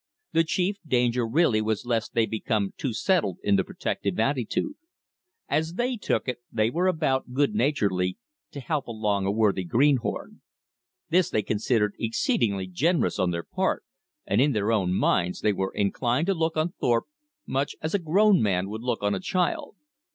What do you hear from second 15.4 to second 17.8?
they were inclined to look on Thorpe much